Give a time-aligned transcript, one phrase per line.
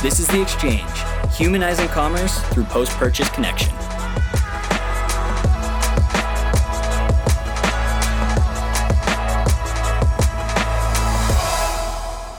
[0.00, 0.88] This is The Exchange,
[1.34, 3.74] humanizing commerce through post purchase connection.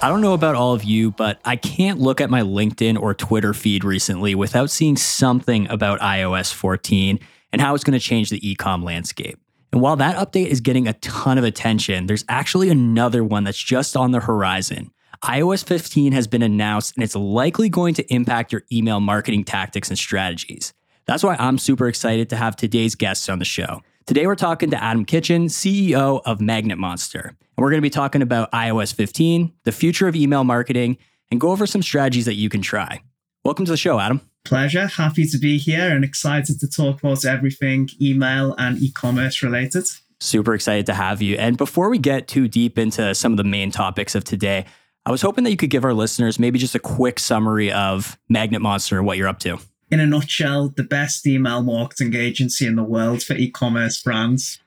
[0.02, 3.14] I don't know about all of you, but I can't look at my LinkedIn or
[3.14, 7.20] Twitter feed recently without seeing something about iOS 14
[7.52, 9.38] and how it's going to change the ecom landscape.
[9.74, 13.62] And while that update is getting a ton of attention, there's actually another one that's
[13.62, 14.92] just on the horizon.
[15.24, 19.90] iOS 15 has been announced and it's likely going to impact your email marketing tactics
[19.90, 20.74] and strategies.
[21.08, 23.82] That's why I'm super excited to have today's guests on the show.
[24.06, 27.20] Today, we're talking to Adam Kitchen, CEO of Magnet Monster.
[27.28, 30.98] And we're going to be talking about iOS 15, the future of email marketing,
[31.30, 33.02] and go over some strategies that you can try.
[33.44, 34.22] Welcome to the show, Adam.
[34.46, 34.88] Pleasure.
[34.88, 39.86] Happy to be here and excited to talk about everything email and e commerce related.
[40.22, 41.36] Super excited to have you.
[41.36, 44.66] And before we get too deep into some of the main topics of today,
[45.10, 48.16] I was hoping that you could give our listeners maybe just a quick summary of
[48.30, 49.58] Magnet Monster and what you're up to
[49.90, 54.60] in a nutshell, the best email marketing agency in the world for e-commerce brands.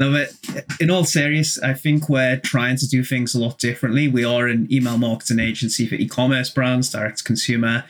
[0.00, 0.24] Now,
[0.80, 4.08] in all serious, I think we're trying to do things a lot differently.
[4.08, 7.84] We are an email marketing agency for e-commerce brands, direct to consumer,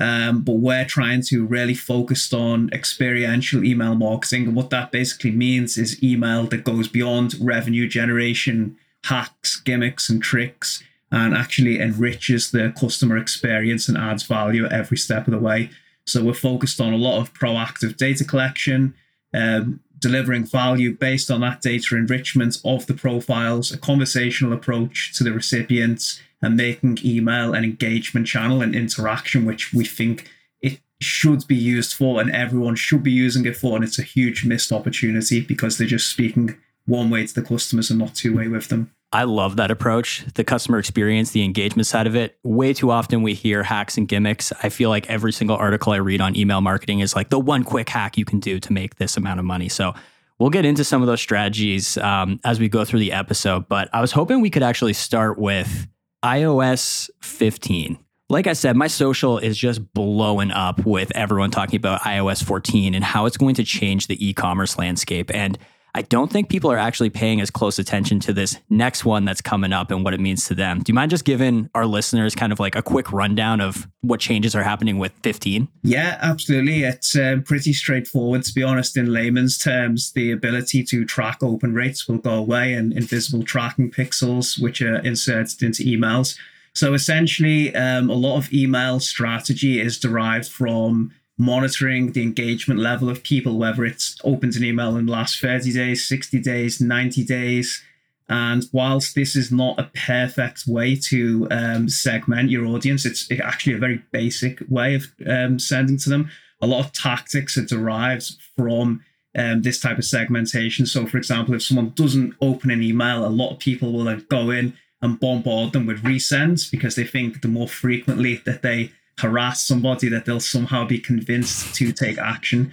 [0.00, 4.46] um, but we're trying to really focus on experiential email marketing.
[4.46, 10.22] And what that basically means is email that goes beyond revenue generation, hacks, gimmicks, and
[10.22, 15.70] tricks, and actually enriches the customer experience and adds value every step of the way.
[16.04, 18.94] So we're focused on a lot of proactive data collection,
[19.34, 25.24] um, delivering value based on that data enrichment of the profiles, a conversational approach to
[25.24, 30.30] the recipients, and making email an engagement channel and interaction, which we think
[30.62, 33.76] it should be used for and everyone should be using it for.
[33.76, 37.90] And it's a huge missed opportunity because they're just speaking one way to the customers
[37.90, 38.90] and not two way with them.
[39.12, 42.38] I love that approach, the customer experience, the engagement side of it.
[42.44, 44.52] Way too often we hear hacks and gimmicks.
[44.62, 47.64] I feel like every single article I read on email marketing is like the one
[47.64, 49.68] quick hack you can do to make this amount of money.
[49.68, 49.94] So
[50.38, 53.68] we'll get into some of those strategies um, as we go through the episode.
[53.68, 55.88] But I was hoping we could actually start with
[56.24, 57.98] iOS 15.
[58.28, 62.94] Like I said, my social is just blowing up with everyone talking about iOS 14
[62.94, 65.34] and how it's going to change the e commerce landscape.
[65.34, 65.58] And
[65.94, 69.40] I don't think people are actually paying as close attention to this next one that's
[69.40, 70.78] coming up and what it means to them.
[70.80, 74.20] Do you mind just giving our listeners kind of like a quick rundown of what
[74.20, 75.68] changes are happening with 15?
[75.82, 76.84] Yeah, absolutely.
[76.84, 80.12] It's um, pretty straightforward, to be honest, in layman's terms.
[80.12, 84.96] The ability to track open rates will go away and invisible tracking pixels, which are
[84.96, 86.36] inserted into emails.
[86.72, 93.08] So essentially, um, a lot of email strategy is derived from monitoring the engagement level
[93.08, 97.24] of people, whether it's opened an email in the last 30 days, 60 days, 90
[97.24, 97.82] days.
[98.28, 103.72] And whilst this is not a perfect way to um, segment your audience, it's actually
[103.72, 106.30] a very basic way of um, sending to them.
[106.60, 109.02] A lot of tactics are derived from
[109.34, 110.84] um, this type of segmentation.
[110.84, 114.26] So, for example, if someone doesn't open an email, a lot of people will then
[114.28, 118.92] go in and bombard them with resends because they think the more frequently that they
[119.20, 122.72] harass somebody that they'll somehow be convinced to take action.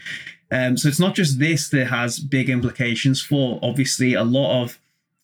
[0.51, 3.59] Um, so it's not just this that has big implications for.
[3.61, 4.79] Obviously, a lot of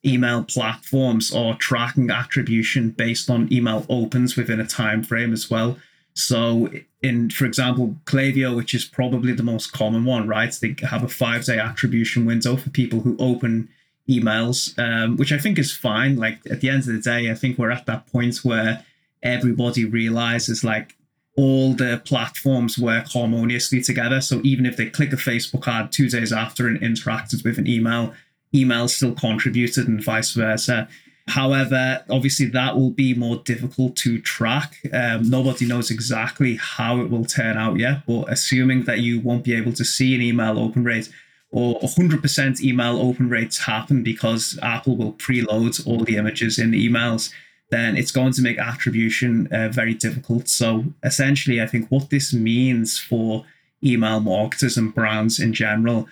[0.06, 5.78] email platforms are tracking attribution based on email opens within a time frame as well.
[6.13, 6.69] So,
[7.01, 10.53] in for example, Klaviyo, which is probably the most common one, right?
[10.53, 13.69] They have a five day attribution window for people who open
[14.09, 16.17] emails, um, which I think is fine.
[16.17, 18.85] Like at the end of the day, I think we're at that point where
[19.23, 20.95] everybody realizes like
[21.35, 24.21] all the platforms work harmoniously together.
[24.21, 27.67] So even if they click a Facebook ad two days after and interacted with an
[27.67, 28.13] email,
[28.53, 30.88] email still contributed and vice versa.
[31.27, 34.77] However, obviously that will be more difficult to track.
[34.91, 39.45] Um, nobody knows exactly how it will turn out yet, but assuming that you won't
[39.45, 41.09] be able to see an email open rate
[41.50, 46.89] or 100% email open rates happen because Apple will preload all the images in the
[46.89, 47.31] emails
[47.73, 50.47] then it's going to make attribution uh, very difficult.
[50.47, 53.45] So essentially, I think what this means for
[53.83, 56.07] email marketers and brands in general,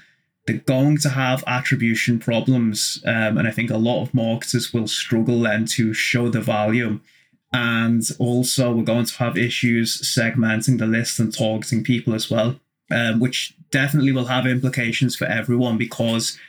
[0.46, 3.02] they're going to have attribution problems.
[3.06, 7.00] Um, and I think a lot of marketers will struggle then to show the value.
[7.54, 12.60] And also, we're going to have issues segmenting the list and targeting people as well,
[12.90, 16.40] um, which definitely will have implications for everyone because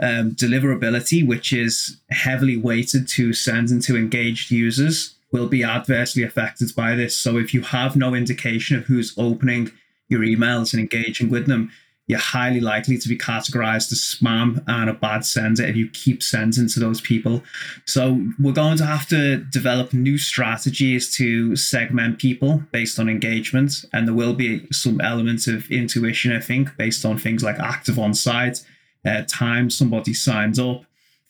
[0.00, 6.74] um, deliverability, which is heavily weighted to sending to engaged users, will be adversely affected
[6.74, 7.16] by this.
[7.16, 9.70] So if you have no indication of who's opening
[10.08, 11.70] your emails and engaging with them,
[12.10, 16.24] you're highly likely to be categorized as spam and a bad sender if you keep
[16.24, 17.44] sending to those people.
[17.86, 23.84] So we're going to have to develop new strategies to segment people based on engagement.
[23.92, 27.96] And there will be some elements of intuition, I think, based on things like active
[27.96, 28.64] on site,
[29.04, 30.84] uh, time somebody signs up.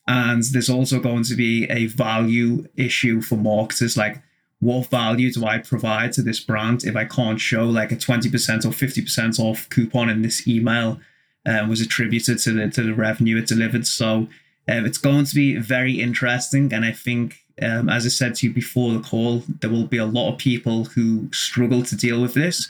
[0.07, 4.23] And there's also going to be a value issue for marketers like,
[4.61, 8.27] what value do I provide to this brand if I can't show like a 20%
[8.67, 11.01] or 50% off coupon in this email
[11.47, 13.87] um, was attributed to the to the revenue it delivered.
[13.87, 14.29] So
[14.69, 16.73] um, it's going to be very interesting.
[16.73, 19.97] And I think, um, as I said to you before the call, there will be
[19.97, 22.69] a lot of people who struggle to deal with this.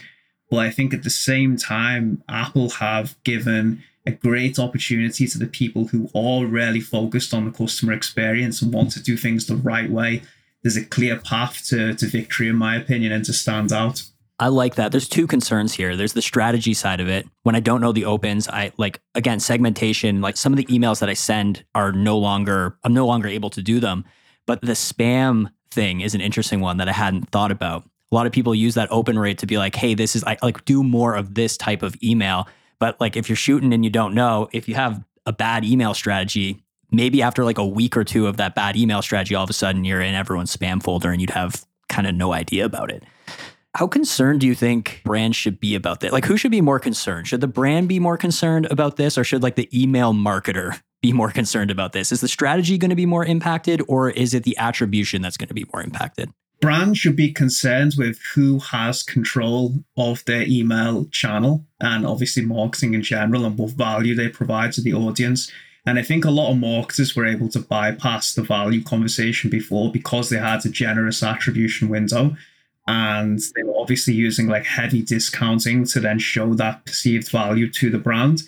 [0.51, 5.47] But I think at the same time, Apple have given a great opportunity to the
[5.47, 9.57] people who are really focused on the customer experience and want to do things the
[9.57, 10.23] right way
[10.63, 14.03] there's a clear path to, to victory, in my opinion, and to stand out.
[14.39, 14.91] I like that.
[14.91, 15.97] There's two concerns here.
[15.97, 17.29] There's the strategy side of it.
[17.43, 20.23] When I don't know the opens, I like again segmentation.
[20.23, 23.51] Like some of the emails that I send are no longer I'm no longer able
[23.51, 24.07] to do them.
[24.47, 27.85] But the spam thing is an interesting one that I hadn't thought about.
[28.11, 30.39] A lot of people use that open rate to be like, hey, this is I
[30.43, 32.49] like do more of this type of email.
[32.81, 35.95] But like if you're shooting and you don't know, if you have a bad email
[35.95, 39.51] strategy, maybe after like a week or two of that bad email strategy, all of
[39.51, 42.91] a sudden you're in everyone's spam folder and you'd have kind of no idea about
[42.91, 43.05] it.
[43.77, 46.13] How concerned do you think brands should be about that?
[46.13, 47.29] Like, who should be more concerned?
[47.29, 51.13] Should the brand be more concerned about this, or should like the email marketer be
[51.13, 52.11] more concerned about this?
[52.11, 55.49] Is the strategy going to be more impacted, or is it the attribution that's going
[55.49, 56.33] to be more impacted?
[56.61, 62.93] Brands should be concerned with who has control of their email channel and obviously marketing
[62.93, 65.51] in general and what value they provide to the audience.
[65.87, 69.91] And I think a lot of marketers were able to bypass the value conversation before
[69.91, 72.37] because they had a generous attribution window.
[72.87, 77.89] And they were obviously using like heavy discounting to then show that perceived value to
[77.89, 78.43] the brand.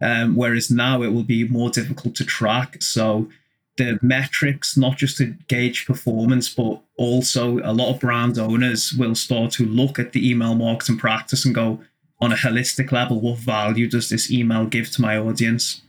[0.00, 2.80] Um, whereas now it will be more difficult to track.
[2.82, 3.28] So
[3.76, 9.14] the metrics, not just to gauge performance, but also a lot of brand owners will
[9.14, 11.80] start to look at the email marketing practice and go,
[12.18, 15.82] on a holistic level, what value does this email give to my audience?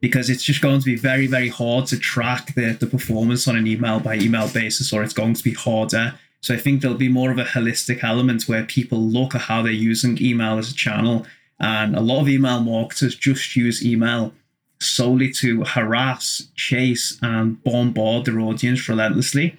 [0.00, 3.56] because it's just going to be very, very hard to track the, the performance on
[3.56, 6.14] an email by email basis, or it's going to be harder.
[6.40, 9.62] So I think there'll be more of a holistic element where people look at how
[9.62, 11.26] they're using email as a channel.
[11.60, 14.32] And a lot of email marketers just use email
[14.80, 19.58] solely to harass, chase, and bombard their audience relentlessly.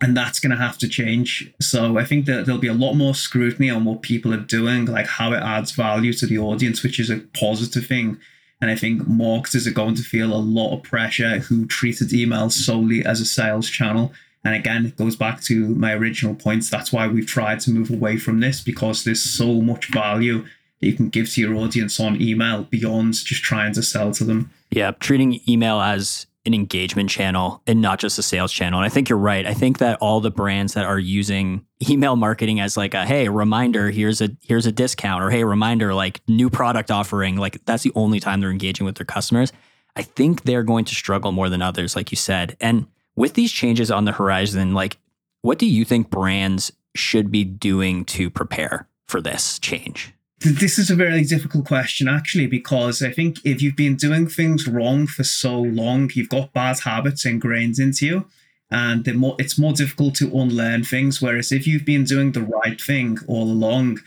[0.00, 1.52] And that's going to have to change.
[1.60, 4.86] So I think that there'll be a lot more scrutiny on what people are doing,
[4.86, 8.18] like how it adds value to the audience, which is a positive thing.
[8.60, 12.52] And I think marketers are going to feel a lot of pressure who treated emails
[12.52, 14.12] solely as a sales channel.
[14.44, 16.68] And again, it goes back to my original points.
[16.68, 20.44] That's why we've tried to move away from this because there's so much value
[20.82, 24.50] you can give to your audience on email beyond just trying to sell to them.
[24.70, 28.80] Yeah, treating email as an engagement channel and not just a sales channel.
[28.80, 29.46] And I think you're right.
[29.46, 33.28] I think that all the brands that are using email marketing as like a hey,
[33.28, 37.84] reminder, here's a here's a discount or hey, reminder like new product offering, like that's
[37.84, 39.52] the only time they're engaging with their customers.
[39.94, 42.56] I think they're going to struggle more than others like you said.
[42.60, 44.96] And with these changes on the horizon, like
[45.42, 50.11] what do you think brands should be doing to prepare for this change?
[50.44, 54.66] This is a very difficult question, actually, because I think if you've been doing things
[54.66, 58.26] wrong for so long, you've got bad habits ingrained into you,
[58.68, 61.22] and more, it's more difficult to unlearn things.
[61.22, 64.00] Whereas if you've been doing the right thing all along,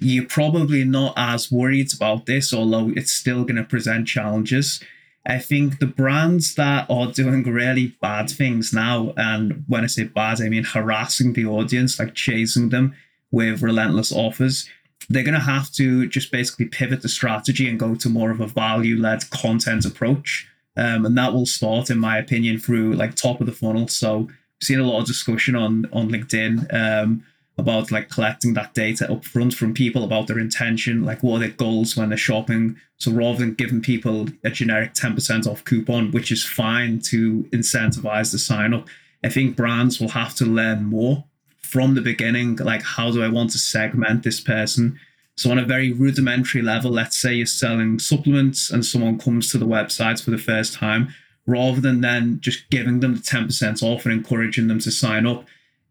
[0.00, 4.82] you're probably not as worried about this, although it's still going to present challenges.
[5.26, 10.04] I think the brands that are doing really bad things now, and when I say
[10.04, 12.96] bad, I mean harassing the audience, like chasing them
[13.30, 14.68] with relentless offers
[15.08, 18.40] they're going to have to just basically pivot the strategy and go to more of
[18.40, 20.48] a value led content approach.
[20.76, 23.88] Um, and that will start, in my opinion, through like top of the funnel.
[23.88, 24.30] So, we've
[24.62, 27.24] seen a lot of discussion on on LinkedIn um,
[27.58, 31.40] about like collecting that data up front from people about their intention, like what are
[31.40, 32.76] their goals when they're shopping.
[32.98, 38.30] So rather than giving people a generic 10% off coupon, which is fine to incentivize
[38.30, 38.86] the sign up,
[39.24, 41.24] I think brands will have to learn more
[41.68, 44.98] from the beginning like how do i want to segment this person?
[45.36, 49.58] So on a very rudimentary level let's say you're selling supplements and someone comes to
[49.58, 51.14] the website for the first time
[51.46, 55.44] rather than then just giving them the 10% off and encouraging them to sign up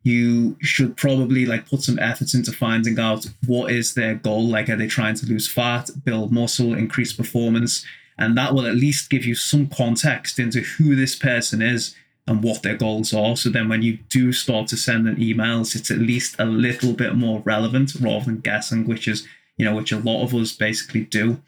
[0.07, 4.48] you should probably like put some effort into finding out what is their goal.
[4.48, 7.86] Like are they trying to lose fat build muscle increase performance?
[8.17, 11.93] And that will at least give you some context into who this person is
[12.27, 13.36] and what their goals are.
[13.38, 16.93] So then when you do start to send them emails, it's at least a little
[16.93, 19.25] bit more relevant rather than guessing, which is,
[19.57, 21.41] you know, which a lot of us basically do.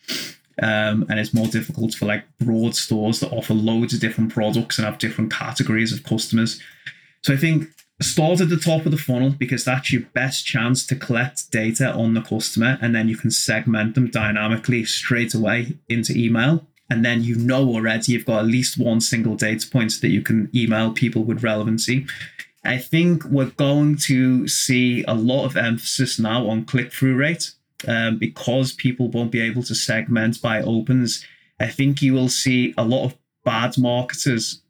[0.61, 4.77] Um, and it's more difficult for like broad stores that offer loads of different products
[4.77, 6.61] and have different categories of customers.
[7.23, 7.67] So I think
[8.01, 11.91] start at the top of the funnel because that's your best chance to collect data
[11.93, 17.05] on the customer and then you can segment them dynamically straight away into email and
[17.05, 20.49] then you know already you've got at least one single data point that you can
[20.53, 22.05] email people with relevancy
[22.65, 27.51] i think we're going to see a lot of emphasis now on click-through rate
[27.87, 31.25] um, because people won't be able to segment by opens
[31.59, 33.15] i think you will see a lot of
[33.45, 34.61] bad marketers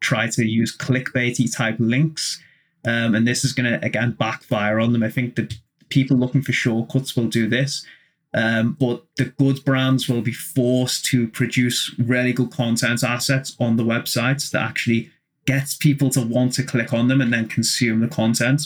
[0.00, 2.42] try to use clickbaity type links
[2.84, 5.02] um, and this is going to, again, backfire on them.
[5.02, 5.54] I think that
[5.88, 7.84] people looking for shortcuts will do this.
[8.34, 13.76] Um, but the good brands will be forced to produce really good content assets on
[13.76, 15.10] the websites that actually
[15.44, 18.62] gets people to want to click on them and then consume the content.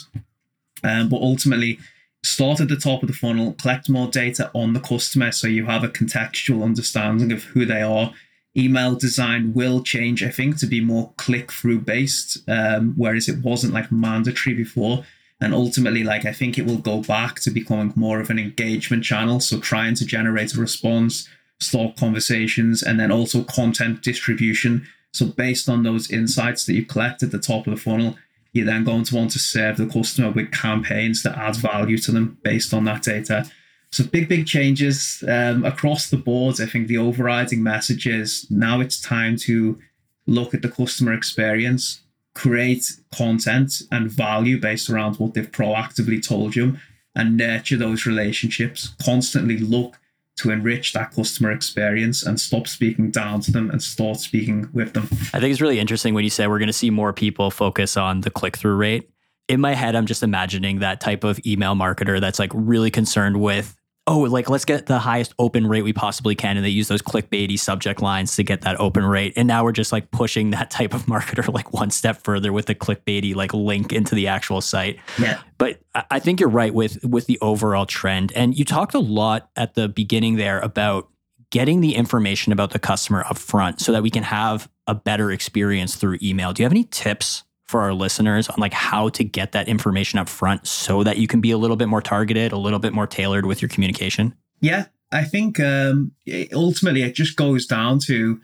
[0.84, 1.78] Um, but ultimately,
[2.22, 5.66] start at the top of the funnel, collect more data on the customer so you
[5.66, 8.12] have a contextual understanding of who they are
[8.56, 13.42] email design will change, I think, to be more click through based, um, whereas it
[13.42, 15.04] wasn't like mandatory before.
[15.40, 19.04] And ultimately, like I think it will go back to becoming more of an engagement
[19.04, 19.40] channel.
[19.40, 21.28] So trying to generate a response,
[21.60, 24.86] start conversations, and then also content distribution.
[25.12, 28.16] So based on those insights that you collect at the top of the funnel,
[28.52, 32.12] you're then going to want to serve the customer with campaigns that add value to
[32.12, 33.44] them based on that data.
[33.92, 36.60] So big, big changes um, across the board.
[36.60, 39.78] I think the overriding message is now it's time to
[40.26, 42.00] look at the customer experience,
[42.36, 46.76] create content and value based around what they've proactively told you,
[47.14, 48.94] and nurture those relationships.
[49.02, 49.98] Constantly look
[50.36, 54.92] to enrich that customer experience and stop speaking down to them and start speaking with
[54.92, 55.08] them.
[55.32, 57.96] I think it's really interesting when you say we're going to see more people focus
[57.96, 59.08] on the click through rate
[59.48, 63.40] in my head, I'm just imagining that type of email marketer that's like really concerned
[63.40, 63.75] with,
[64.06, 66.56] oh, like let's get the highest open rate we possibly can.
[66.56, 69.32] And they use those clickbaity subject lines to get that open rate.
[69.36, 72.66] And now we're just like pushing that type of marketer like one step further with
[72.66, 74.98] the clickbaity like link into the actual site.
[75.18, 75.40] Yeah.
[75.58, 78.32] But I think you're right with with the overall trend.
[78.34, 81.08] And you talked a lot at the beginning there about
[81.50, 85.30] getting the information about the customer up front so that we can have a better
[85.30, 86.52] experience through email.
[86.52, 90.18] Do you have any tips for our listeners on like how to get that information
[90.18, 92.92] up front so that you can be a little bit more targeted, a little bit
[92.92, 94.34] more tailored with your communication?
[94.60, 96.12] Yeah, I think um,
[96.52, 98.40] ultimately it just goes down to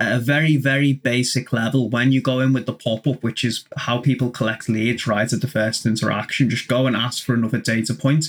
[0.00, 1.88] a very, very basic level.
[1.88, 5.32] When you go in with the pop up, which is how people collect leads right
[5.32, 8.26] at the first interaction, just go and ask for another data point.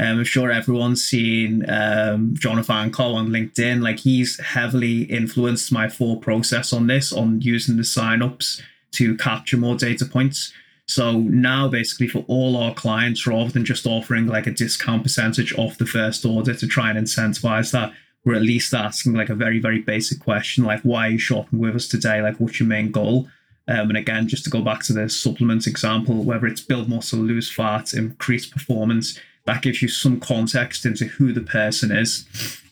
[0.00, 3.82] Um, I'm sure everyone's seen um, Jonathan Co on LinkedIn.
[3.82, 9.56] Like he's heavily influenced my full process on this, on using the signups to capture
[9.56, 10.52] more data points.
[10.86, 15.52] So now, basically, for all our clients, rather than just offering like a discount percentage
[15.58, 17.92] off the first order to try and incentivize that,
[18.24, 21.58] we're at least asking like a very, very basic question like, why are you shopping
[21.58, 22.20] with us today?
[22.20, 23.28] Like, what's your main goal?
[23.68, 27.18] Um, and again, just to go back to the supplements example, whether it's build muscle,
[27.18, 32.26] lose fat, increase performance, that gives you some context into who the person is.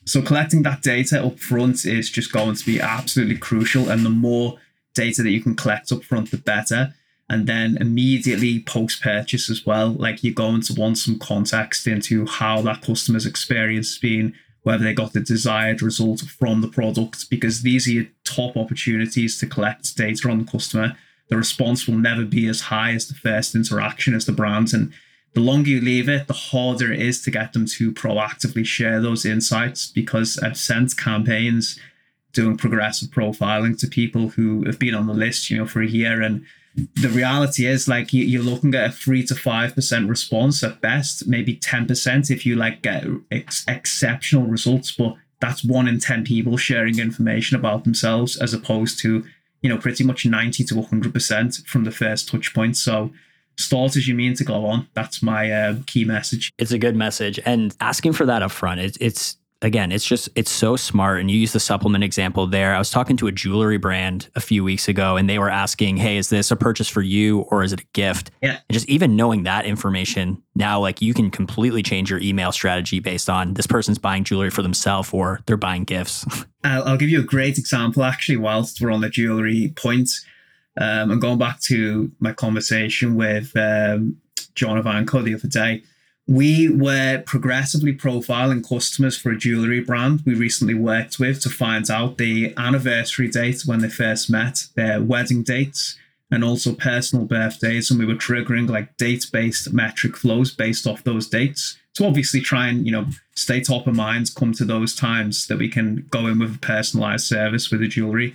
[0.06, 3.90] So collecting that data up front is just going to be absolutely crucial.
[3.90, 4.58] And the more
[4.97, 6.95] data that you can collect up front, the better.
[7.29, 12.25] And then immediately post purchase as well, like you're going to want some context into
[12.25, 17.29] how that customer's experience has been, whether they got the desired result from the product,
[17.29, 20.97] because these are your top opportunities to collect data on the customer.
[21.29, 24.73] The response will never be as high as the first interaction as the brand.
[24.73, 24.93] And
[25.35, 29.00] the longer you leave it, the harder it is to get them to proactively share
[29.00, 31.79] those insights because I've sent campaigns
[32.37, 35.88] doing progressive profiling to people who have been on the list, you know, for a
[35.88, 36.23] year.
[36.23, 36.45] And
[36.95, 41.26] the reality is like you're looking at a three to five percent response at best,
[41.26, 44.93] maybe ten percent if you like get ex- exceptional results.
[44.93, 49.25] But that's one in ten people sharing information about themselves, as opposed to
[49.62, 52.76] you know pretty much ninety to hundred percent from the first touch point.
[52.76, 53.11] So
[53.57, 54.87] start as you mean to go on.
[54.93, 56.50] That's my uh, key message.
[56.59, 60.51] It's a good message, and asking for that upfront, it's it's again, it's just it's
[60.51, 61.21] so smart.
[61.21, 62.75] And you use the supplement example there.
[62.75, 65.97] I was talking to a jewelry brand a few weeks ago, and they were asking,
[65.97, 68.59] "Hey, is this a purchase for you or is it a gift?" Yeah.
[68.69, 73.01] And just even knowing that information now, like you can completely change your email strategy
[73.01, 76.27] based on this person's buying jewelry for themselves or they're buying gifts.
[76.65, 78.39] I'll, I'll, give you a great example actually.
[78.39, 80.11] Whilst we're on the jewelry point,
[80.79, 84.17] um, and going back to my conversation with um,
[84.55, 85.83] John Ivanko the other day
[86.28, 91.88] we were progressively profiling customers for a jewelry brand we recently worked with to find
[91.88, 95.97] out the anniversary date when they first met, their wedding dates,
[96.30, 97.90] and also personal birthdays.
[97.90, 102.40] And we were triggering like date based metric flows based off those dates to obviously
[102.40, 103.06] try and, you know,
[103.37, 106.59] stay top of mind, come to those times that we can go in with a
[106.59, 108.35] personalized service with the jewelry.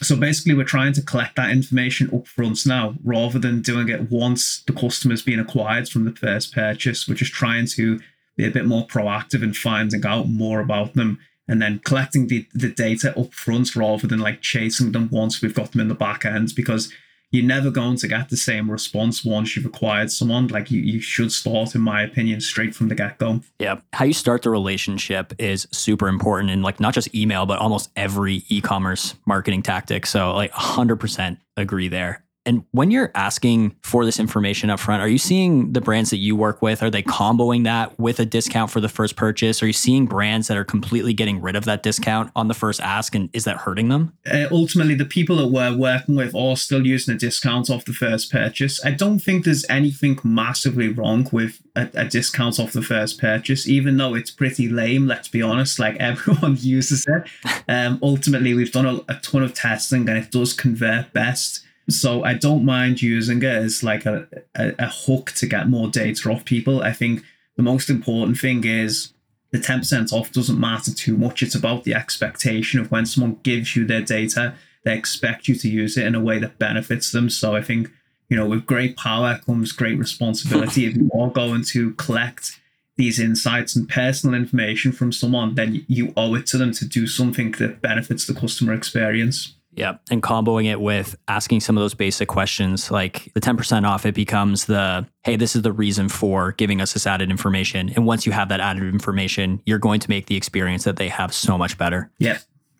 [0.00, 4.10] So basically, we're trying to collect that information up front now rather than doing it
[4.10, 7.08] once the customer's been acquired from the first purchase.
[7.08, 8.00] We're just trying to
[8.36, 12.46] be a bit more proactive in finding out more about them and then collecting the,
[12.54, 15.94] the data up front rather than like chasing them once we've got them in the
[15.94, 16.92] back end because
[17.30, 20.46] you're never going to get the same response once you've acquired someone.
[20.46, 23.40] Like you, you should start, in my opinion, straight from the get go.
[23.58, 23.80] Yeah.
[23.92, 27.90] How you start the relationship is super important in like not just email, but almost
[27.96, 30.06] every e commerce marketing tactic.
[30.06, 32.24] So, like 100% agree there.
[32.48, 36.16] And when you're asking for this information up front, are you seeing the brands that
[36.16, 36.82] you work with?
[36.82, 39.62] Are they comboing that with a discount for the first purchase?
[39.62, 42.80] Are you seeing brands that are completely getting rid of that discount on the first
[42.80, 43.14] ask?
[43.14, 44.14] And is that hurting them?
[44.26, 47.92] Uh, ultimately, the people that we're working with are still using a discount off the
[47.92, 48.82] first purchase.
[48.82, 53.68] I don't think there's anything massively wrong with a, a discount off the first purchase,
[53.68, 55.78] even though it's pretty lame, let's be honest.
[55.78, 57.28] Like everyone uses it.
[57.68, 62.22] Um, ultimately, we've done a, a ton of testing and it does convert best so
[62.22, 66.30] I don't mind using it as like a, a, a hook to get more data
[66.30, 66.82] off people.
[66.82, 67.22] I think
[67.56, 69.12] the most important thing is
[69.50, 71.42] the 10% off doesn't matter too much.
[71.42, 74.54] It's about the expectation of when someone gives you their data,
[74.84, 77.30] they expect you to use it in a way that benefits them.
[77.30, 77.88] So I think,
[78.28, 80.86] you know, with great power comes great responsibility.
[80.86, 82.60] if you are going to collect
[82.96, 87.06] these insights and personal information from someone, then you owe it to them to do
[87.06, 89.54] something that benefits the customer experience.
[89.78, 89.98] Yeah.
[90.10, 94.14] And comboing it with asking some of those basic questions like the 10% off, it
[94.14, 97.88] becomes the, hey, this is the reason for giving us this added information.
[97.94, 101.08] And once you have that added information, you're going to make the experience that they
[101.08, 102.10] have so much better.
[102.18, 102.38] Yeah,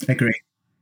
[0.08, 0.34] I agree.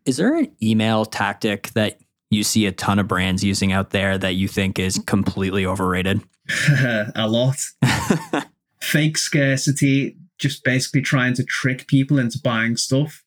[0.06, 4.16] Is there an email tactic that you see a ton of brands using out there
[4.16, 6.22] that you think is completely overrated?
[7.14, 7.58] a lot.
[8.80, 13.22] Fake scarcity, just basically trying to trick people into buying stuff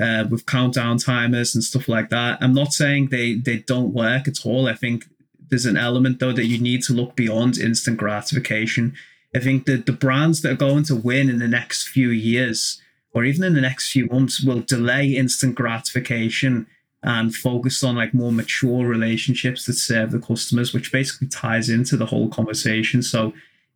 [0.00, 2.38] uh, with countdown timers and stuff like that.
[2.40, 4.68] I'm not saying they they don't work at all.
[4.68, 5.04] I think
[5.50, 8.94] there's an element though that you need to look beyond instant gratification.
[9.34, 12.80] I think that the brands that are going to win in the next few years
[13.12, 16.66] or even in the next few months will delay instant gratification
[17.02, 21.96] and focus on like more mature relationships that serve the customers, which basically ties into
[21.96, 23.02] the whole conversation.
[23.02, 23.32] So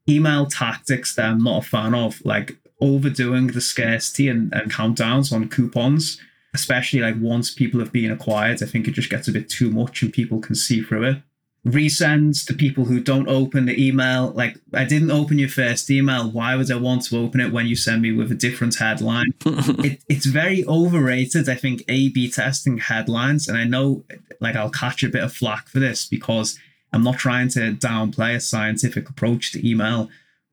[0.09, 5.33] email tactics that I'm not a fan of, like overdoing the scarcity and, and countdowns
[5.33, 6.21] on coupons,
[6.55, 8.63] especially like once people have been acquired.
[8.63, 11.23] I think it just gets a bit too much and people can see through it.
[11.67, 14.31] Resends to people who don't open the email.
[14.31, 16.31] Like, I didn't open your first email.
[16.31, 19.35] Why would I want to open it when you send me with a different headline?
[19.45, 23.49] it, it's very overrated, I think, A B testing headlines.
[23.49, 24.05] And I know,
[24.41, 26.59] like, I'll catch a bit of flack for this because
[26.93, 30.09] I'm not trying to downplay a scientific approach to email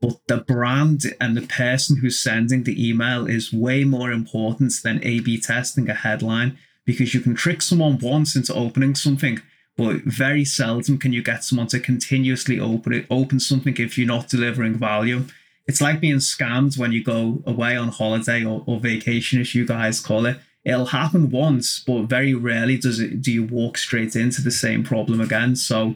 [0.06, 5.04] but the brand and the person who's sending the email is way more important than
[5.04, 9.41] A B testing a headline because you can trick someone once into opening something,
[9.76, 14.06] but very seldom can you get someone to continuously open it, open something if you're
[14.06, 15.26] not delivering value.
[15.65, 19.65] It's like being scammed when you go away on holiday or, or vacation, as you
[19.65, 20.38] guys call it.
[20.63, 24.84] It'll happen once, but very rarely does it do you walk straight into the same
[24.84, 25.56] problem again.
[25.56, 25.96] So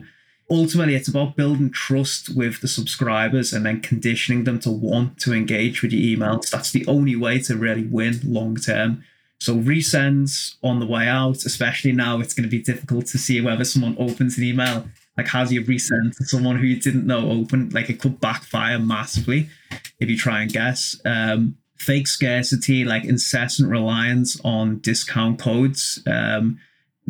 [0.50, 5.32] ultimately it's about building trust with the subscribers and then conditioning them to want to
[5.32, 6.50] engage with your emails.
[6.50, 9.04] That's the only way to really win long term.
[9.38, 13.40] So resends on the way out especially now it's going to be difficult to see
[13.40, 14.88] whether someone opens an email.
[15.16, 17.70] Like how do you resend to someone who you didn't know open?
[17.70, 19.48] Like it could backfire massively
[20.00, 21.00] if you try and guess.
[21.04, 26.58] Um, fake scarcity like incessant reliance on discount codes um,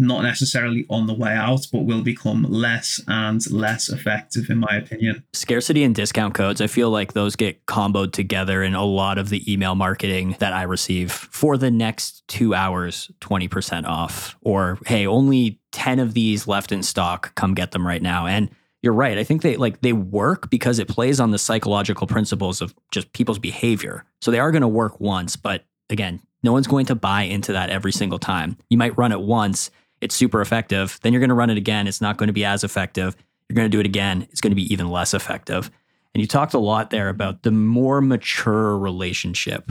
[0.01, 4.77] not necessarily on the way out, but will become less and less effective, in my
[4.77, 5.23] opinion.
[5.33, 9.29] Scarcity and discount codes, I feel like those get comboed together in a lot of
[9.29, 11.13] the email marketing that I receive.
[11.13, 16.83] For the next two hours, 20% off, or hey, only 10 of these left in
[16.83, 18.27] stock, come get them right now.
[18.27, 18.51] And
[18.83, 19.19] you're right.
[19.19, 23.13] I think they like they work because it plays on the psychological principles of just
[23.13, 24.05] people's behavior.
[24.23, 27.53] So they are going to work once, but again, no one's going to buy into
[27.53, 28.57] that every single time.
[28.71, 30.99] You might run it once it's super effective.
[31.03, 31.87] Then you're going to run it again.
[31.87, 33.17] It's not going to be as effective.
[33.49, 34.27] You're going to do it again.
[34.31, 35.71] It's going to be even less effective.
[36.15, 39.71] And you talked a lot there about the more mature relationship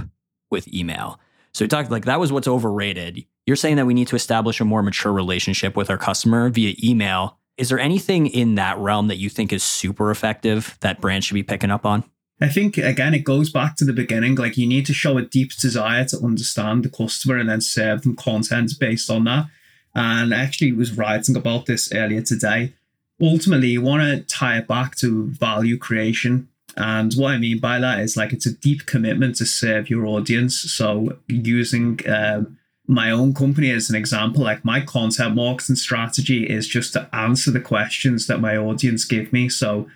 [0.50, 1.20] with email.
[1.54, 3.26] So you talked like that was what's overrated.
[3.46, 6.76] You're saying that we need to establish a more mature relationship with our customer via
[6.84, 7.38] email.
[7.58, 11.34] Is there anything in that realm that you think is super effective that brands should
[11.34, 12.04] be picking up on?
[12.42, 14.36] I think again it goes back to the beginning.
[14.36, 18.04] Like you need to show a deep desire to understand the customer and then serve
[18.04, 19.48] them content based on that.
[19.95, 22.73] And actually was writing about this earlier today.
[23.21, 26.47] Ultimately, you want to tie it back to value creation.
[26.78, 30.06] And what I mean by that is like it's a deep commitment to serve your
[30.06, 30.58] audience.
[30.60, 36.67] So using um, my own company as an example, like my content marketing strategy is
[36.67, 39.49] just to answer the questions that my audience give me.
[39.49, 39.88] So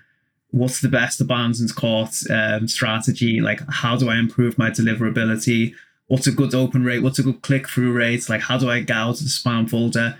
[0.51, 3.41] what's the best abandoned cart um, strategy?
[3.41, 5.73] Like how do I improve my deliverability?
[6.07, 7.01] What's a good open rate?
[7.01, 8.29] What's a good click through rate?
[8.29, 10.17] Like how do I get out of the spam folder?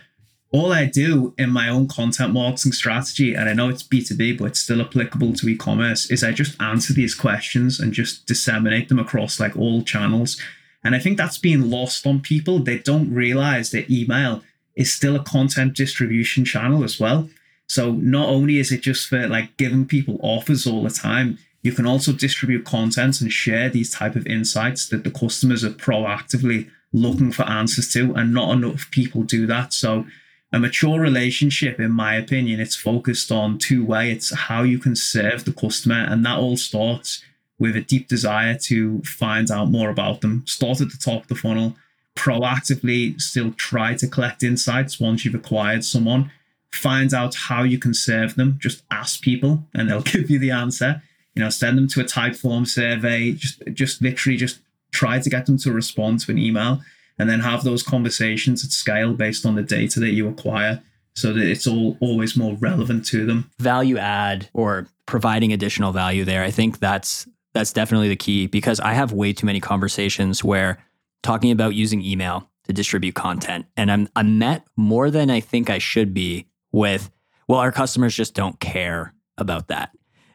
[0.54, 4.46] all I do in my own content marketing strategy, and I know it's B2B, but
[4.46, 9.00] it's still applicable to e-commerce, is I just answer these questions and just disseminate them
[9.00, 10.39] across like all channels.
[10.84, 12.60] And I think that's being lost on people.
[12.60, 14.43] They don't realize that email
[14.76, 17.30] is still a content distribution channel as well.
[17.67, 21.71] So not only is it just for like giving people offers all the time, you
[21.71, 26.69] can also distribute content and share these type of insights that the customers are proactively
[26.91, 29.73] looking for answers to, and not enough people do that.
[29.73, 30.06] So
[30.52, 34.12] a mature relationship, in my opinion, it's focused on two way.
[34.12, 37.23] It's how you can serve the customer, and that all starts
[37.58, 40.43] with a deep desire to find out more about them.
[40.45, 41.78] Start at the top of the funnel,
[42.15, 46.30] proactively still try to collect insights once you've acquired someone.
[46.71, 48.58] Find out how you can serve them.
[48.60, 51.02] Just ask people, and they'll give you the answer.
[51.36, 53.32] You know, send them to a Typeform survey.
[53.32, 54.60] Just, just literally, just
[54.91, 56.82] try to get them to respond to an email
[57.19, 60.82] and then have those conversations at scale based on the data that you acquire
[61.15, 66.24] so that it's all always more relevant to them value add or providing additional value
[66.24, 70.43] there i think that's that's definitely the key because i have way too many conversations
[70.43, 70.84] where
[71.22, 75.69] talking about using email to distribute content and i'm i'm met more than i think
[75.69, 77.12] i should be with
[77.48, 79.91] well our customers just don't care about that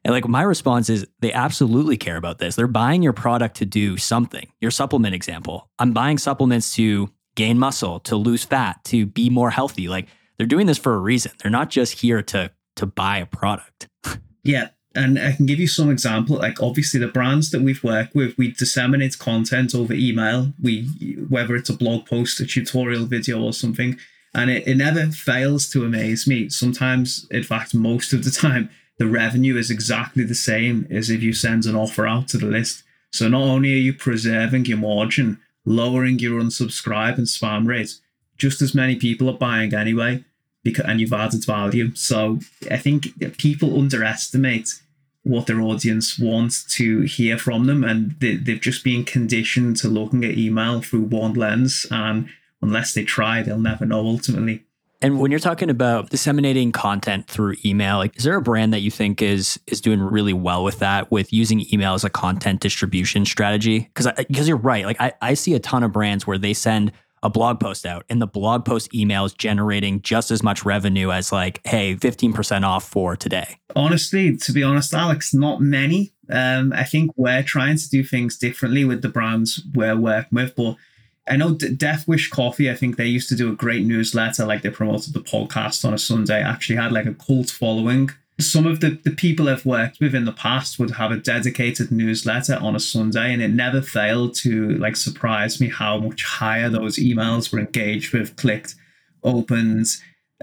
[0.09, 2.57] and like my response is they absolutely care about this.
[2.57, 4.51] They're buying your product to do something.
[4.59, 5.69] Your supplement example.
[5.79, 9.87] I'm buying supplements to gain muscle, to lose fat, to be more healthy.
[9.87, 11.33] Like they're doing this for a reason.
[11.43, 13.89] They're not just here to to buy a product.
[14.45, 14.71] yeah.
[14.95, 16.37] And I can give you some example.
[16.37, 20.55] Like obviously the brands that we've worked with, we disseminate content over email.
[20.59, 20.87] We
[21.29, 23.99] whether it's a blog post, a tutorial video or something.
[24.35, 26.49] And it, it never fails to amaze me.
[26.49, 31.23] Sometimes, in fact, most of the time, the revenue is exactly the same as if
[31.23, 32.83] you send an offer out to the list.
[33.13, 37.95] So not only are you preserving your margin, lowering your unsubscribe and spam rate,
[38.37, 40.25] just as many people are buying anyway,
[40.63, 41.95] because and you've added value.
[41.95, 44.81] So I think people underestimate
[45.23, 49.89] what their audience wants to hear from them, and they, they've just been conditioned to
[49.89, 52.29] looking at email through one lens, and
[52.63, 54.65] unless they try, they'll never know ultimately.
[55.01, 58.81] And when you're talking about disseminating content through email, like is there a brand that
[58.81, 62.61] you think is is doing really well with that, with using email as a content
[62.61, 63.81] distribution strategy?
[63.81, 66.93] Because because you're right, like I, I see a ton of brands where they send
[67.23, 71.11] a blog post out and the blog post email is generating just as much revenue
[71.11, 73.59] as like, hey, 15% off for today.
[73.75, 76.13] Honestly, to be honest, Alex, not many.
[76.31, 80.55] Um, I think we're trying to do things differently with the brands we're working with,
[80.55, 80.77] but
[81.31, 84.63] I know Death Wish Coffee, I think they used to do a great newsletter, like
[84.63, 88.11] they promoted the podcast on a Sunday, actually had like a cult following.
[88.41, 91.91] Some of the, the people I've worked with in the past would have a dedicated
[91.91, 96.69] newsletter on a Sunday, and it never failed to like surprise me how much higher
[96.69, 98.77] those emails were engaged with, clicked,
[99.25, 99.87] opened,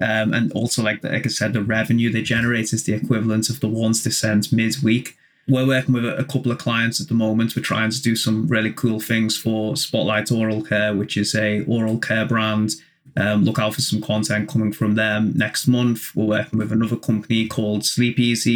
[0.02, 3.62] um, and also like like I said, the revenue they generate is the equivalent of
[3.62, 5.15] the ones they sent midweek
[5.47, 7.55] we're working with a couple of clients at the moment.
[7.55, 11.63] We're trying to do some really cool things for Spotlight Oral Care, which is a
[11.65, 12.71] oral care brand.
[13.17, 16.15] Um, look out for some content coming from them next month.
[16.15, 18.47] We're working with another company called Sleep Ez,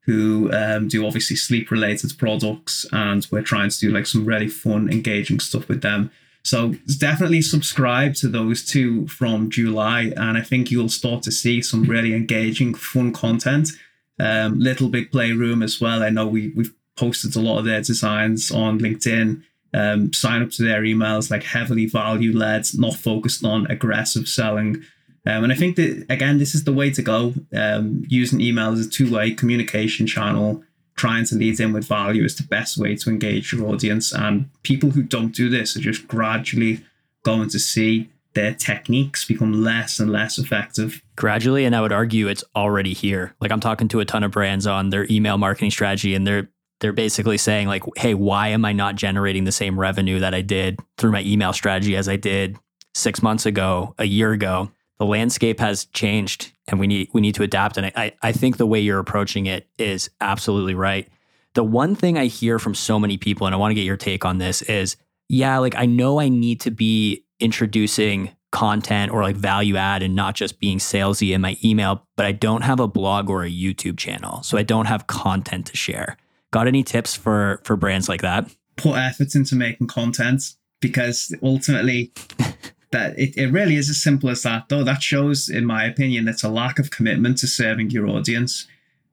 [0.00, 4.48] who um, do obviously sleep related products, and we're trying to do like some really
[4.48, 6.10] fun, engaging stuff with them.
[6.42, 11.60] So definitely subscribe to those two from July, and I think you'll start to see
[11.62, 13.70] some really engaging, fun content
[14.18, 16.02] um, Little Big Playroom as well.
[16.02, 19.42] I know we we've posted a lot of their designs on LinkedIn.
[19.74, 24.82] Um, sign up to their emails, like heavily value led, not focused on aggressive selling.
[25.26, 27.34] Um, and I think that again, this is the way to go.
[27.54, 30.62] Um, using email as a two-way communication channel,
[30.94, 34.14] trying to lead in with value is the best way to engage your audience.
[34.14, 36.84] And people who don't do this are just gradually
[37.22, 41.02] going to see their techniques become less and less effective.
[41.16, 43.34] Gradually, and I would argue it's already here.
[43.40, 46.48] Like I'm talking to a ton of brands on their email marketing strategy, and they're
[46.80, 50.42] they're basically saying like, "Hey, why am I not generating the same revenue that I
[50.42, 52.58] did through my email strategy as I did
[52.94, 57.34] six months ago, a year ago?" The landscape has changed, and we need we need
[57.36, 57.78] to adapt.
[57.78, 61.08] And I I think the way you're approaching it is absolutely right.
[61.54, 63.96] The one thing I hear from so many people, and I want to get your
[63.96, 64.96] take on this, is
[65.28, 70.14] yeah, like I know I need to be introducing content or like value add and
[70.14, 73.50] not just being salesy in my email, but I don't have a blog or a
[73.50, 74.42] YouTube channel.
[74.42, 76.16] So I don't have content to share.
[76.52, 78.50] Got any tips for for brands like that?
[78.76, 80.42] Put effort into making content
[80.80, 82.12] because ultimately
[82.92, 86.28] that it, it really is as simple as that though that shows in my opinion
[86.28, 88.66] it's a lack of commitment to serving your audience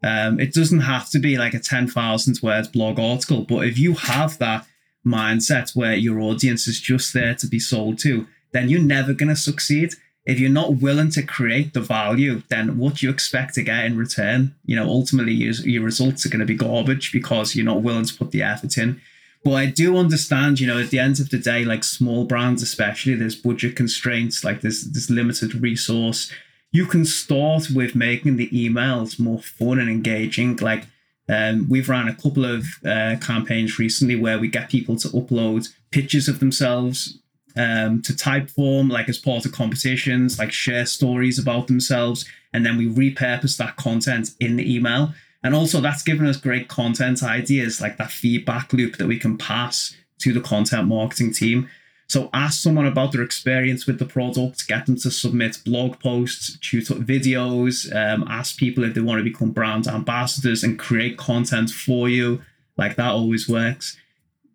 [0.03, 3.93] um, it doesn't have to be like a 10,000 words blog article but if you
[3.93, 4.65] have that
[5.05, 9.29] mindset where your audience is just there to be sold to then you're never going
[9.29, 9.93] to succeed
[10.25, 13.97] if you're not willing to create the value then what you expect to get in
[13.97, 17.83] return you know ultimately your, your results are going to be garbage because you're not
[17.83, 19.01] willing to put the effort in
[19.43, 22.63] but I do understand, you know, at the end of the day, like small brands,
[22.63, 26.31] especially, there's budget constraints, like there's this limited resource.
[26.71, 30.55] You can start with making the emails more fun and engaging.
[30.55, 30.87] Like
[31.29, 35.69] um, we've ran a couple of uh, campaigns recently where we get people to upload
[35.91, 37.19] pictures of themselves
[37.55, 42.77] um, to Typeform, like as part of competitions, like share stories about themselves, and then
[42.77, 45.13] we repurpose that content in the email.
[45.43, 49.37] And also, that's given us great content ideas, like that feedback loop that we can
[49.37, 51.69] pass to the content marketing team.
[52.13, 56.59] So, ask someone about their experience with the product, get them to submit blog posts,
[56.59, 61.71] tutor videos, um, ask people if they want to become brand ambassadors and create content
[61.71, 62.43] for you.
[62.77, 63.97] Like that always works.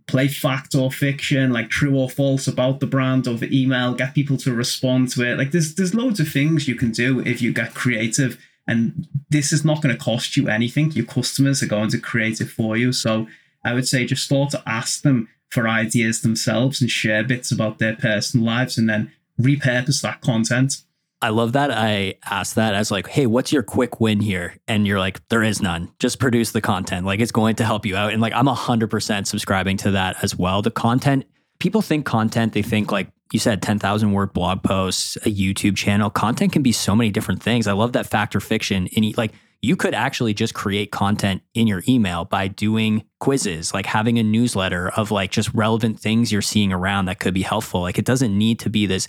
[0.07, 4.37] Play fact or fiction, like true or false about the brand over email, get people
[4.37, 5.37] to respond to it.
[5.37, 9.53] Like there's there's loads of things you can do if you get creative and this
[9.53, 10.93] is not going to cost you anything.
[10.93, 12.93] Your customers are going to create it for you.
[12.93, 13.27] So
[13.65, 17.79] I would say just start to ask them for ideas themselves and share bits about
[17.79, 20.83] their personal lives and then repurpose that content.
[21.21, 21.71] I love that.
[21.73, 24.57] I asked that as like, hey, what's your quick win here?
[24.69, 25.93] And you're like, there is none.
[25.99, 27.07] Just produce the content.
[27.07, 28.13] Like it's going to help you out.
[28.13, 30.63] And like I'm hundred percent subscribing to that as well.
[30.63, 31.25] The content,
[31.59, 36.09] people think content, they think like you said 10,000 word blog posts, a YouTube channel.
[36.09, 37.67] Content can be so many different things.
[37.67, 38.87] I love that fact or fiction.
[38.87, 43.87] In like you could actually just create content in your email by doing quizzes, like
[43.87, 47.81] having a newsletter of like just relevant things you're seeing around that could be helpful.
[47.81, 49.09] Like it doesn't need to be this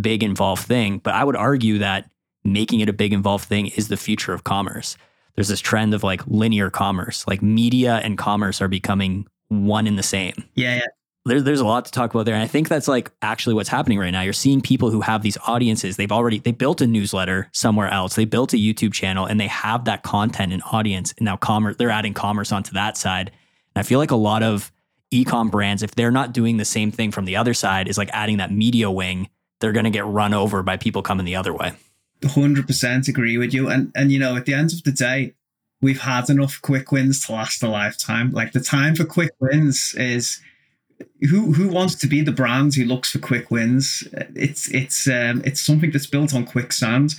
[0.00, 2.08] big involved thing, but I would argue that
[2.44, 4.96] making it a big involved thing is the future of commerce.
[5.34, 9.96] There's this trend of like linear commerce, like media and commerce are becoming one in
[9.96, 10.34] the same.
[10.54, 10.86] Yeah, yeah
[11.28, 12.34] there, there's a lot to talk about there.
[12.34, 14.22] And I think that's like actually what's happening right now.
[14.22, 15.96] You're seeing people who have these audiences.
[15.96, 18.16] They've already they built a newsletter somewhere else.
[18.16, 21.14] They built a YouTube channel and they have that content and audience.
[21.18, 23.28] And now commerce, they're adding commerce onto that side.
[23.74, 24.72] And I feel like a lot of
[25.12, 28.10] ecom brands, if they're not doing the same thing from the other side, is like
[28.12, 29.28] adding that media wing,
[29.60, 31.72] they're gonna get run over by people coming the other way.
[32.24, 33.68] Hundred percent agree with you.
[33.68, 35.34] And and you know, at the end of the day,
[35.80, 38.30] we've had enough quick wins to last a lifetime.
[38.32, 40.40] Like the time for quick wins is
[41.28, 44.06] who who wants to be the brand who looks for quick wins?
[44.34, 47.14] It's it's um, it's something that's built on quicksand.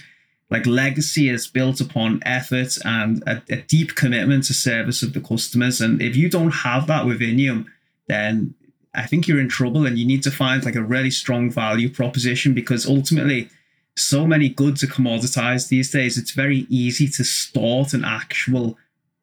[0.50, 5.22] Like legacy is built upon effort and a, a, deep commitment to service of the
[5.22, 5.80] customers.
[5.80, 7.68] And if you don't have that within you,
[8.08, 8.56] then
[8.96, 9.86] I think you're in trouble.
[9.86, 13.50] And you need to find like a really strong value proposition because ultimately,
[13.96, 16.18] so many goods are commoditized these days.
[16.18, 18.76] It's very easy to start an actual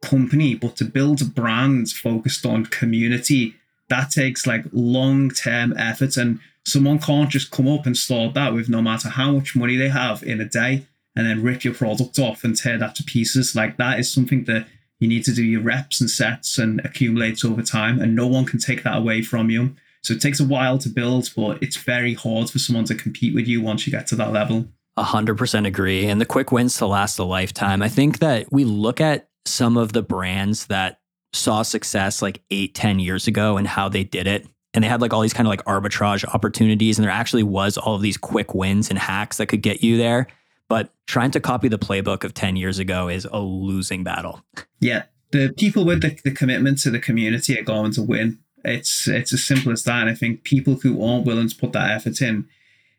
[0.02, 3.56] company, but to build a brand focused on community
[3.88, 8.52] that takes like long term effort and someone can't just come up and start that
[8.52, 11.72] with no matter how much money they have in a day and then rip your
[11.74, 13.54] product off and tear that to pieces.
[13.54, 14.66] Like that is something that
[14.98, 18.44] you need to do your reps and sets and accumulate over time and no one
[18.44, 19.76] can take that away from you.
[20.02, 23.34] So it takes a while to build but it's very hard for someone to compete
[23.34, 24.66] with you once you get to that level.
[24.98, 27.82] 100% agree and the quick wins to last a lifetime.
[27.82, 31.00] I think that we look at some of the brands that
[31.36, 34.46] saw success like eight, ten years ago and how they did it.
[34.74, 36.98] And they had like all these kind of like arbitrage opportunities.
[36.98, 39.96] And there actually was all of these quick wins and hacks that could get you
[39.96, 40.26] there.
[40.68, 44.42] But trying to copy the playbook of 10 years ago is a losing battle.
[44.80, 45.04] Yeah.
[45.30, 48.38] The people with the, the commitment to the community are going to win.
[48.64, 50.02] It's it's as simple as that.
[50.02, 52.48] And I think people who aren't willing to put that effort in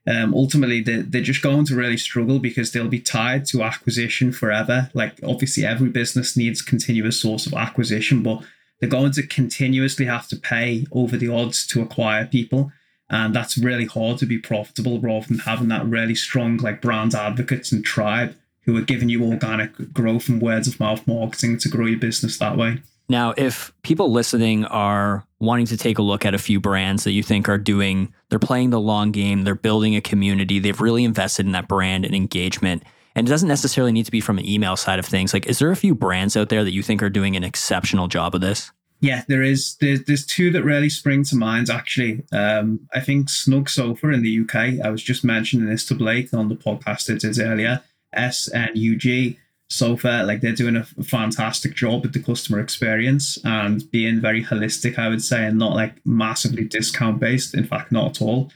[0.08, 4.32] um, ultimately they, they're just going to really struggle because they'll be tied to acquisition
[4.32, 4.90] forever.
[4.94, 8.42] Like obviously every business needs continuous source of acquisition, but
[8.80, 12.72] they're going to continuously have to pay over the odds to acquire people.
[13.10, 17.14] And that's really hard to be profitable rather than having that really strong like brand
[17.14, 21.70] advocates and tribe who are giving you organic growth and words of mouth marketing to
[21.70, 22.82] grow your business that way.
[23.10, 27.12] Now, if people listening are wanting to take a look at a few brands that
[27.12, 31.06] you think are doing, they're playing the long game, they're building a community, they've really
[31.06, 32.84] invested in that brand and engagement.
[33.16, 35.34] And it doesn't necessarily need to be from an email side of things.
[35.34, 38.08] Like, is there a few brands out there that you think are doing an exceptional
[38.08, 38.72] job of this?
[39.00, 39.76] Yeah, there is.
[39.80, 42.26] There's, there's two that really spring to mind, actually.
[42.32, 46.34] Um, I think Snug Sofa in the UK, I was just mentioning this to Blake
[46.34, 47.82] on the podcast I did earlier,
[48.16, 49.38] SNUG
[49.70, 54.98] Sofa, like they're doing a fantastic job with the customer experience and being very holistic,
[54.98, 57.54] I would say, and not like massively discount based.
[57.54, 58.50] In fact, not at all.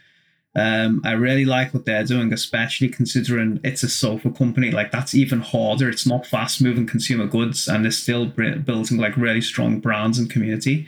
[0.53, 4.71] Um, I really like what they're doing, especially considering it's a sofa company.
[4.71, 5.89] Like that's even harder.
[5.89, 10.29] It's not fast moving consumer goods, and they're still building like really strong brands and
[10.29, 10.87] community.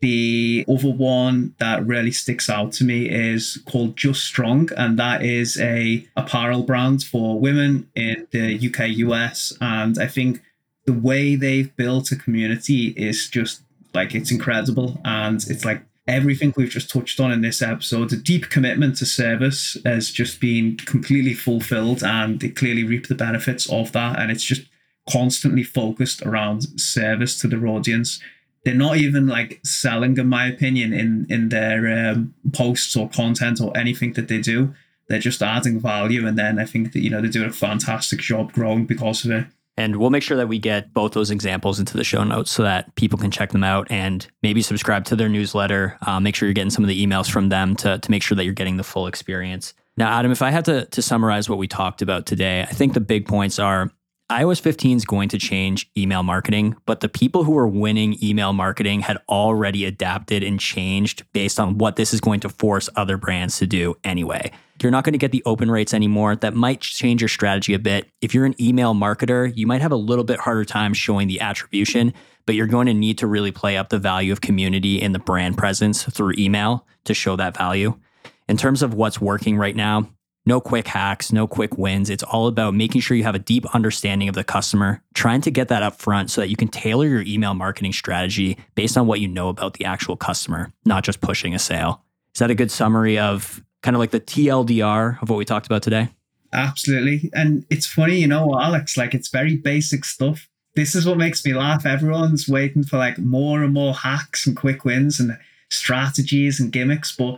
[0.00, 5.24] The other one that really sticks out to me is called Just Strong, and that
[5.24, 10.42] is a apparel brand for women in the UK, US, and I think
[10.86, 16.54] the way they've built a community is just like it's incredible, and it's like everything
[16.56, 18.10] we've just touched on in this episode.
[18.10, 23.14] The deep commitment to service has just been completely fulfilled, and they clearly reap the
[23.14, 24.18] benefits of that.
[24.18, 24.62] And it's just
[25.10, 28.20] constantly focused around service to their audience.
[28.64, 33.60] They're not even like selling, in my opinion, in in their um, posts or content
[33.60, 34.74] or anything that they do.
[35.08, 38.20] They're just adding value, and then I think that you know they're doing a fantastic
[38.20, 39.46] job growing because of it.
[39.78, 42.64] And we'll make sure that we get both those examples into the show notes so
[42.64, 45.96] that people can check them out and maybe subscribe to their newsletter.
[46.04, 48.34] Uh, make sure you're getting some of the emails from them to, to make sure
[48.34, 49.74] that you're getting the full experience.
[49.96, 52.94] Now, Adam, if I had to, to summarize what we talked about today, I think
[52.94, 53.92] the big points are
[54.30, 58.52] iOS 15 is going to change email marketing, but the people who are winning email
[58.52, 63.16] marketing had already adapted and changed based on what this is going to force other
[63.16, 64.52] brands to do anyway.
[64.82, 66.36] You're not going to get the open rates anymore.
[66.36, 68.10] That might change your strategy a bit.
[68.20, 71.40] If you're an email marketer, you might have a little bit harder time showing the
[71.40, 72.12] attribution,
[72.44, 75.18] but you're going to need to really play up the value of community and the
[75.18, 77.98] brand presence through email to show that value.
[78.46, 80.10] In terms of what's working right now,
[80.48, 82.08] no quick hacks, no quick wins.
[82.08, 85.50] It's all about making sure you have a deep understanding of the customer, trying to
[85.50, 89.06] get that up front so that you can tailor your email marketing strategy based on
[89.06, 92.02] what you know about the actual customer, not just pushing a sale.
[92.34, 95.66] Is that a good summary of kind of like the TLDR of what we talked
[95.66, 96.08] about today?
[96.50, 97.30] Absolutely.
[97.34, 100.48] And it's funny, you know, Alex, like it's very basic stuff.
[100.74, 101.84] This is what makes me laugh.
[101.84, 105.36] Everyone's waiting for like more and more hacks and quick wins and
[105.68, 107.36] strategies and gimmicks, but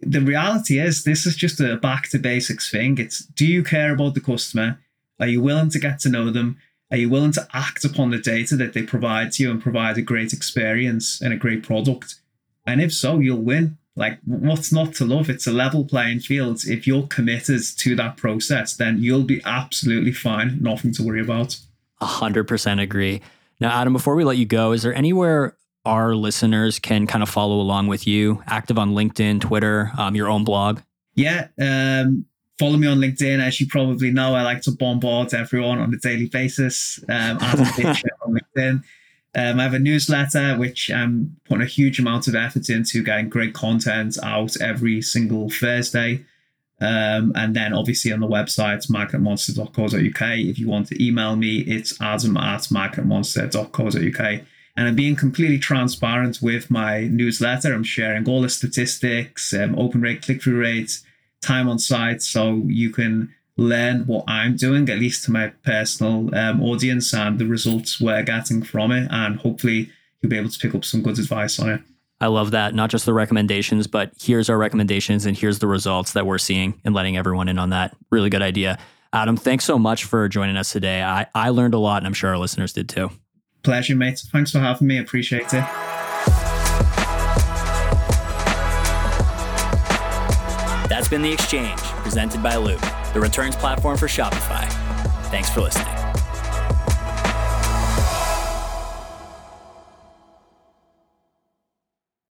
[0.00, 2.98] the reality is this is just a back to basics thing.
[2.98, 4.78] It's do you care about the customer?
[5.18, 6.58] Are you willing to get to know them?
[6.90, 9.98] Are you willing to act upon the data that they provide to you and provide
[9.98, 12.16] a great experience and a great product?
[12.66, 13.78] And if so, you'll win.
[13.96, 15.30] Like, what's not to love?
[15.30, 16.60] It's a level playing field.
[16.66, 20.58] If you're committed to that process, then you'll be absolutely fine.
[20.60, 21.58] Nothing to worry about.
[22.00, 23.22] A hundred percent agree.
[23.58, 27.28] Now, Adam, before we let you go, is there anywhere our listeners can kind of
[27.28, 28.42] follow along with you?
[28.46, 30.80] Active on LinkedIn, Twitter, um, your own blog?
[31.14, 31.48] Yeah.
[31.58, 32.26] Um,
[32.58, 33.40] follow me on LinkedIn.
[33.40, 37.02] As you probably know, I like to bombard everyone on a daily basis.
[37.08, 38.82] Um, on LinkedIn.
[39.34, 43.28] Um, I have a newsletter which I'm putting a huge amount of effort into getting
[43.28, 46.24] great content out every single Thursday.
[46.80, 50.38] Um, and then obviously on the website, magnetmonster.co.uk.
[50.38, 54.42] If you want to email me, it's adam at magnetmonster.co.uk.
[54.76, 57.72] And I'm being completely transparent with my newsletter.
[57.72, 61.02] I'm sharing all the statistics, um, open rate, click through rates,
[61.40, 66.34] time on site, so you can learn what I'm doing, at least to my personal
[66.34, 69.08] um, audience, and the results we're getting from it.
[69.10, 71.80] And hopefully, you'll be able to pick up some good advice on it.
[72.20, 72.74] I love that.
[72.74, 76.80] Not just the recommendations, but here's our recommendations and here's the results that we're seeing
[76.84, 77.94] and letting everyone in on that.
[78.10, 78.78] Really good idea.
[79.12, 81.02] Adam, thanks so much for joining us today.
[81.02, 83.10] I, I learned a lot and I'm sure our listeners did too.
[83.66, 84.20] Pleasure, mate.
[84.30, 84.98] Thanks for having me.
[84.98, 85.64] Appreciate it.
[90.88, 92.80] That's been The Exchange, presented by Loop,
[93.12, 94.68] the returns platform for Shopify.
[95.32, 96.05] Thanks for listening.